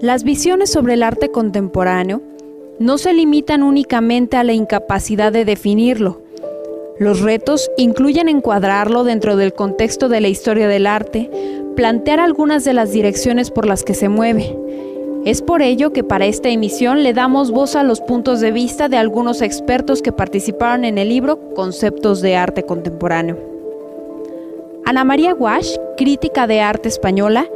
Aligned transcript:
Las 0.00 0.22
visiones 0.22 0.70
sobre 0.70 0.94
el 0.94 1.02
arte 1.02 1.32
contemporáneo 1.32 2.22
no 2.78 2.98
se 2.98 3.12
limitan 3.12 3.64
únicamente 3.64 4.36
a 4.36 4.44
la 4.44 4.52
incapacidad 4.52 5.32
de 5.32 5.44
definirlo. 5.44 6.22
Los 7.00 7.20
retos 7.20 7.68
incluyen 7.76 8.28
encuadrarlo 8.28 9.02
dentro 9.02 9.34
del 9.34 9.54
contexto 9.54 10.08
de 10.08 10.20
la 10.20 10.28
historia 10.28 10.68
del 10.68 10.86
arte, 10.86 11.28
plantear 11.74 12.20
algunas 12.20 12.64
de 12.64 12.74
las 12.74 12.92
direcciones 12.92 13.50
por 13.50 13.66
las 13.66 13.82
que 13.82 13.94
se 13.94 14.08
mueve. 14.08 14.56
Es 15.24 15.42
por 15.42 15.62
ello 15.62 15.92
que 15.92 16.04
para 16.04 16.26
esta 16.26 16.48
emisión 16.48 17.02
le 17.02 17.12
damos 17.12 17.50
voz 17.50 17.74
a 17.74 17.82
los 17.82 18.00
puntos 18.00 18.38
de 18.38 18.52
vista 18.52 18.88
de 18.88 18.98
algunos 18.98 19.42
expertos 19.42 20.00
que 20.00 20.12
participaron 20.12 20.84
en 20.84 20.98
el 20.98 21.08
libro 21.08 21.54
Conceptos 21.54 22.20
de 22.20 22.36
Arte 22.36 22.62
Contemporáneo. 22.62 23.36
Ana 24.84 25.02
María 25.02 25.34
Wash, 25.34 25.76
crítica 25.96 26.46
de 26.46 26.60
arte 26.60 26.88
española, 26.88 27.48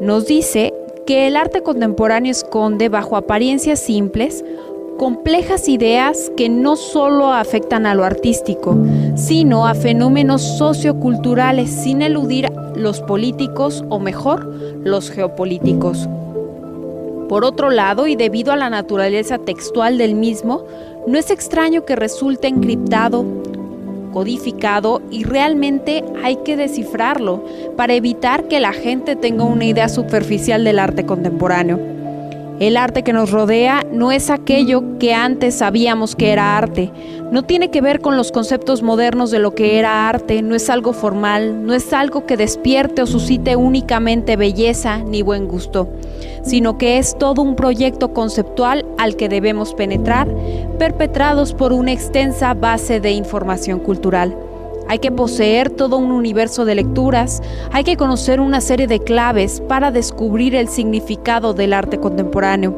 nos 0.00 0.26
dice 0.26 0.72
que 1.12 1.26
el 1.26 1.36
arte 1.36 1.62
contemporáneo 1.62 2.30
esconde 2.32 2.88
bajo 2.88 3.18
apariencias 3.18 3.80
simples 3.80 4.42
complejas 4.96 5.68
ideas 5.68 6.32
que 6.38 6.48
no 6.48 6.74
solo 6.74 7.30
afectan 7.30 7.84
a 7.84 7.94
lo 7.94 8.04
artístico, 8.04 8.78
sino 9.14 9.66
a 9.66 9.74
fenómenos 9.74 10.40
socioculturales 10.40 11.68
sin 11.68 12.00
eludir 12.00 12.50
los 12.76 13.02
políticos 13.02 13.84
o 13.90 13.98
mejor, 13.98 14.46
los 14.84 15.10
geopolíticos. 15.10 16.08
Por 17.28 17.44
otro 17.44 17.68
lado, 17.68 18.06
y 18.06 18.16
debido 18.16 18.50
a 18.50 18.56
la 18.56 18.70
naturaleza 18.70 19.36
textual 19.36 19.98
del 19.98 20.14
mismo, 20.14 20.64
no 21.06 21.18
es 21.18 21.30
extraño 21.30 21.84
que 21.84 21.94
resulte 21.94 22.48
encriptado 22.48 23.26
codificado 24.12 25.02
y 25.10 25.24
realmente 25.24 26.04
hay 26.22 26.36
que 26.36 26.56
descifrarlo 26.56 27.44
para 27.76 27.94
evitar 27.94 28.46
que 28.46 28.60
la 28.60 28.72
gente 28.72 29.16
tenga 29.16 29.44
una 29.44 29.64
idea 29.64 29.88
superficial 29.88 30.62
del 30.62 30.78
arte 30.78 31.04
contemporáneo. 31.04 32.01
El 32.60 32.76
arte 32.76 33.02
que 33.02 33.12
nos 33.12 33.30
rodea 33.30 33.84
no 33.92 34.12
es 34.12 34.30
aquello 34.30 34.98
que 34.98 35.14
antes 35.14 35.56
sabíamos 35.56 36.14
que 36.14 36.30
era 36.30 36.56
arte. 36.56 36.92
No 37.32 37.42
tiene 37.42 37.70
que 37.70 37.80
ver 37.80 38.00
con 38.00 38.16
los 38.16 38.30
conceptos 38.30 38.82
modernos 38.82 39.30
de 39.30 39.38
lo 39.38 39.54
que 39.54 39.78
era 39.78 40.08
arte, 40.08 40.42
no 40.42 40.54
es 40.54 40.68
algo 40.70 40.92
formal, 40.92 41.66
no 41.66 41.74
es 41.74 41.92
algo 41.92 42.26
que 42.26 42.36
despierte 42.36 43.02
o 43.02 43.06
suscite 43.06 43.56
únicamente 43.56 44.36
belleza 44.36 44.98
ni 44.98 45.22
buen 45.22 45.48
gusto, 45.48 45.88
sino 46.42 46.78
que 46.78 46.98
es 46.98 47.16
todo 47.18 47.42
un 47.42 47.56
proyecto 47.56 48.12
conceptual 48.12 48.84
al 48.98 49.16
que 49.16 49.28
debemos 49.28 49.74
penetrar, 49.74 50.28
perpetrados 50.78 51.54
por 51.54 51.72
una 51.72 51.92
extensa 51.92 52.54
base 52.54 53.00
de 53.00 53.12
información 53.12 53.80
cultural. 53.80 54.36
Hay 54.88 54.98
que 54.98 55.10
poseer 55.10 55.70
todo 55.70 55.96
un 55.96 56.12
universo 56.12 56.64
de 56.64 56.74
lecturas, 56.74 57.42
hay 57.70 57.84
que 57.84 57.96
conocer 57.96 58.40
una 58.40 58.60
serie 58.60 58.86
de 58.86 59.00
claves 59.00 59.62
para 59.68 59.90
descubrir 59.90 60.54
el 60.54 60.68
significado 60.68 61.54
del 61.54 61.72
arte 61.72 61.98
contemporáneo, 61.98 62.76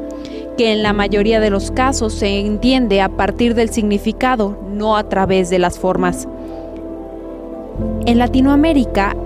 que 0.57 0.73
en 0.73 0.83
la 0.83 0.93
mayoría 0.93 1.41
de 1.41 1.51
los 1.51 1.71
casos 1.71 2.13
se 2.13 2.41
entiende 2.41 3.01
a 3.01 3.09
partir 3.09 3.55
del 3.55 3.71
significado, 3.71 4.57
no 4.73 4.97
a 4.97 5.09
través 5.09 5.51
de 5.51 5.59
las 5.59 5.79
formas. 5.79 6.29
En 8.07 8.19
Latinoamérica, 8.19 9.17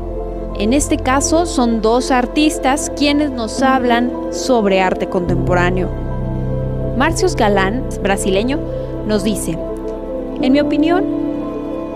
en 0.59 0.73
este 0.73 0.97
caso 0.97 1.47
son 1.47 1.83
dos 1.83 2.11
artistas 2.11 2.91
quienes 2.97 3.31
nos 3.31 3.63
hablan 3.63 4.11
sobre 4.31 4.81
arte 4.81 5.09
contemporáneo. 5.09 5.89
Marcios 6.97 7.37
Galán, 7.37 7.85
brasileño, 8.03 8.59
nos 9.07 9.23
dice, 9.23 9.57
en 10.41 10.53
mi 10.53 10.61
opinión, 10.61 11.05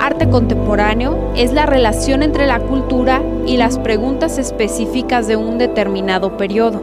arte 0.03 0.29
contemporáneo 0.29 1.31
es 1.37 1.53
la 1.53 1.65
relación 1.65 2.25
entre 2.25 2.49
la 2.49 2.59
cultura 2.59 3.23
y 3.47 3.57
las 3.57 3.79
preguntas 3.79 4.37
específicas 4.37 5.29
de 5.29 5.37
un 5.37 5.59
determinado 5.59 6.37
periodo. 6.37 6.81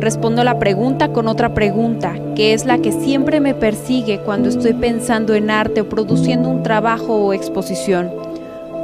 Respondo 0.00 0.42
la 0.42 0.58
pregunta 0.58 1.12
con 1.12 1.28
otra 1.28 1.52
pregunta, 1.52 2.14
que 2.34 2.54
es 2.54 2.64
la 2.64 2.78
que 2.78 2.92
siempre 2.92 3.40
me 3.40 3.52
persigue 3.54 4.20
cuando 4.20 4.48
estoy 4.48 4.72
pensando 4.72 5.34
en 5.34 5.50
arte 5.50 5.82
o 5.82 5.88
produciendo 5.90 6.48
un 6.48 6.62
trabajo 6.62 7.14
o 7.14 7.34
exposición. 7.34 8.10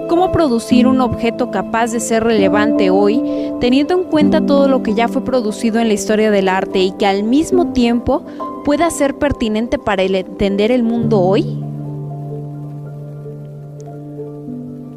¿Cómo 0.07 0.33
producir 0.33 0.87
un 0.87 1.01
objeto 1.01 1.51
capaz 1.51 1.93
de 1.93 2.01
ser 2.01 2.25
relevante 2.25 2.91
hoy, 2.91 3.23
teniendo 3.59 3.95
en 3.95 4.05
cuenta 4.05 4.45
todo 4.45 4.69
lo 4.69 4.83
que 4.83 4.93
ya 4.93 5.09
fue 5.09 5.25
producido 5.25 5.81
en 5.81 5.89
la 5.89 5.95
historia 5.95 6.31
del 6.31 6.49
arte 6.49 6.81
y 6.81 6.93
que 6.93 7.07
al 7.07 7.23
mismo 7.23 7.73
tiempo 7.73 8.23
pueda 8.67 8.91
ser 8.91 9.15
pertinente 9.15 9.79
para 9.79 10.03
entender 10.03 10.71
el 10.71 10.83
mundo 10.83 11.21
hoy? 11.21 11.70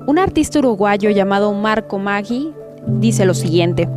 Un 0.06 0.20
artista 0.20 0.60
uruguayo 0.60 1.12
llamado 1.12 1.54
Marco 1.54 1.98
Maggi 1.98 2.52
dice 2.88 3.26
lo 3.26 3.34
siguiente. 3.34 3.88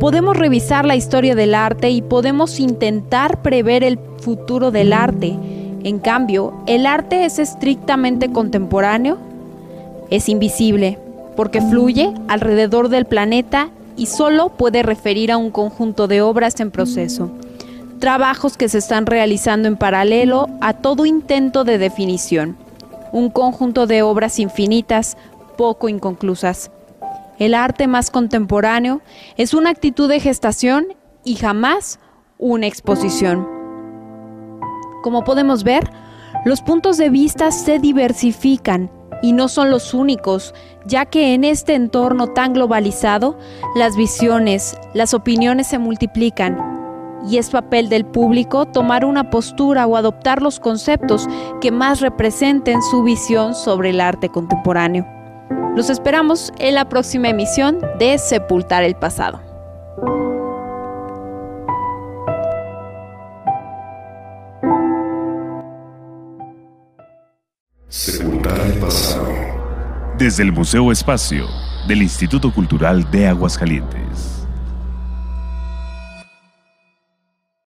Podemos 0.00 0.34
revisar 0.34 0.86
la 0.86 0.96
historia 0.96 1.34
del 1.34 1.54
arte 1.54 1.90
y 1.90 2.00
podemos 2.00 2.58
intentar 2.58 3.42
prever 3.42 3.84
el 3.84 3.98
futuro 4.22 4.70
del 4.70 4.94
arte. 4.94 5.36
En 5.82 5.98
cambio, 5.98 6.54
el 6.66 6.86
arte 6.86 7.26
es 7.26 7.38
estrictamente 7.38 8.32
contemporáneo, 8.32 9.18
es 10.08 10.30
invisible, 10.30 10.98
porque 11.36 11.60
fluye 11.60 12.14
alrededor 12.26 12.88
del 12.88 13.04
planeta 13.04 13.68
y 13.98 14.06
solo 14.06 14.48
puede 14.48 14.82
referir 14.82 15.30
a 15.30 15.36
un 15.36 15.50
conjunto 15.50 16.08
de 16.08 16.22
obras 16.22 16.58
en 16.60 16.70
proceso, 16.70 17.30
trabajos 17.98 18.56
que 18.56 18.70
se 18.70 18.78
están 18.78 19.04
realizando 19.04 19.68
en 19.68 19.76
paralelo 19.76 20.48
a 20.62 20.72
todo 20.72 21.04
intento 21.04 21.64
de 21.64 21.76
definición 21.76 22.63
un 23.14 23.30
conjunto 23.30 23.86
de 23.86 24.02
obras 24.02 24.40
infinitas, 24.40 25.16
poco 25.56 25.88
inconclusas. 25.88 26.72
El 27.38 27.54
arte 27.54 27.86
más 27.86 28.10
contemporáneo 28.10 29.02
es 29.36 29.54
una 29.54 29.70
actitud 29.70 30.08
de 30.08 30.18
gestación 30.18 30.88
y 31.22 31.36
jamás 31.36 32.00
una 32.38 32.66
exposición. 32.66 33.46
Como 35.04 35.22
podemos 35.22 35.62
ver, 35.62 35.88
los 36.44 36.60
puntos 36.60 36.96
de 36.96 37.08
vista 37.08 37.52
se 37.52 37.78
diversifican 37.78 38.90
y 39.22 39.32
no 39.32 39.46
son 39.46 39.70
los 39.70 39.94
únicos, 39.94 40.52
ya 40.84 41.06
que 41.06 41.34
en 41.34 41.44
este 41.44 41.76
entorno 41.76 42.26
tan 42.26 42.52
globalizado, 42.52 43.38
las 43.76 43.96
visiones, 43.96 44.76
las 44.92 45.14
opiniones 45.14 45.68
se 45.68 45.78
multiplican 45.78 46.73
y 47.28 47.38
es 47.38 47.50
papel 47.50 47.88
del 47.88 48.04
público 48.04 48.66
tomar 48.66 49.04
una 49.04 49.30
postura 49.30 49.86
o 49.86 49.96
adoptar 49.96 50.42
los 50.42 50.60
conceptos 50.60 51.28
que 51.60 51.70
más 51.70 52.00
representen 52.00 52.82
su 52.82 53.02
visión 53.02 53.54
sobre 53.54 53.90
el 53.90 54.00
arte 54.00 54.28
contemporáneo. 54.28 55.06
Los 55.76 55.90
esperamos 55.90 56.52
en 56.58 56.74
la 56.74 56.88
próxima 56.88 57.28
emisión 57.28 57.80
de 57.98 58.18
Sepultar 58.18 58.84
el 58.84 58.94
Pasado. 58.94 59.40
Sepultar 67.88 68.60
el 68.60 68.78
Pasado. 68.78 69.28
Desde 70.18 70.42
el 70.44 70.52
Museo 70.52 70.92
Espacio 70.92 71.46
del 71.88 72.02
Instituto 72.02 72.52
Cultural 72.52 73.10
de 73.10 73.28
Aguascalientes. 73.28 74.43